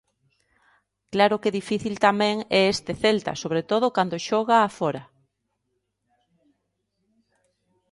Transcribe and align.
Claro 1.13 1.41
que 1.41 1.55
difícil 1.59 1.95
tamén 2.07 2.35
é 2.59 2.61
este 2.73 2.91
Celta, 3.01 3.33
sobre 3.43 3.61
todo 3.71 3.85
cando 3.97 4.23
xoga 4.27 4.55
a 4.59 4.69
fóra. 4.77 5.03